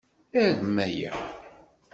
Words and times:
Arem 0.43 0.77
aya. 0.85 1.11